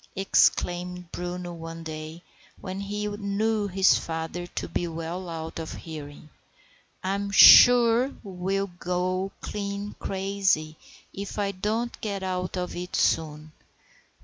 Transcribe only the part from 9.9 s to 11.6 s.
crazy if I